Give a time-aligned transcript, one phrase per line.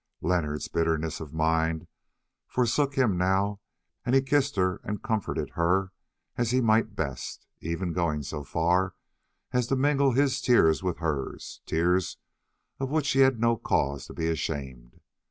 [0.21, 1.85] Leonard's bitterness of mind
[2.47, 3.59] forsook him now,
[4.03, 5.91] and he kissed her and comforted her
[6.37, 8.95] as he might best, even going so far
[9.51, 12.17] as to mingle his tears with hers, tears
[12.79, 14.99] of which he had no cause to be ashamed.